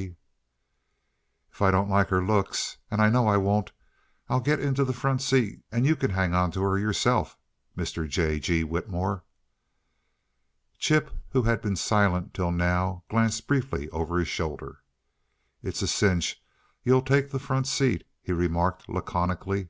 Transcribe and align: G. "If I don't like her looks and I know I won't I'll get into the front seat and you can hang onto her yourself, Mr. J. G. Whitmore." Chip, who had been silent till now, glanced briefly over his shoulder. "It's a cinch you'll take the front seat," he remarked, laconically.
G. 0.00 0.16
"If 1.52 1.60
I 1.60 1.70
don't 1.70 1.90
like 1.90 2.08
her 2.08 2.24
looks 2.24 2.78
and 2.90 3.02
I 3.02 3.10
know 3.10 3.28
I 3.28 3.36
won't 3.36 3.70
I'll 4.30 4.40
get 4.40 4.58
into 4.58 4.82
the 4.82 4.94
front 4.94 5.20
seat 5.20 5.62
and 5.70 5.84
you 5.84 5.94
can 5.94 6.12
hang 6.12 6.32
onto 6.32 6.62
her 6.62 6.78
yourself, 6.78 7.36
Mr. 7.76 8.08
J. 8.08 8.38
G. 8.40 8.64
Whitmore." 8.64 9.24
Chip, 10.78 11.10
who 11.32 11.42
had 11.42 11.60
been 11.60 11.76
silent 11.76 12.32
till 12.32 12.50
now, 12.50 13.04
glanced 13.10 13.46
briefly 13.46 13.90
over 13.90 14.18
his 14.18 14.28
shoulder. 14.28 14.80
"It's 15.62 15.82
a 15.82 15.86
cinch 15.86 16.42
you'll 16.82 17.02
take 17.02 17.30
the 17.30 17.38
front 17.38 17.66
seat," 17.66 18.04
he 18.22 18.32
remarked, 18.32 18.88
laconically. 18.88 19.68